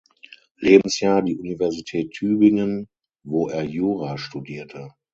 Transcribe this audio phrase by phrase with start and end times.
[0.59, 2.87] Lebensjahr die Universität Tübingen,
[3.23, 4.89] wo er Jura studierte.